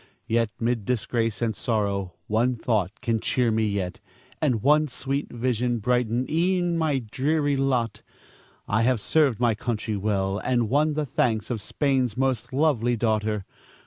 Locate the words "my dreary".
6.75-7.55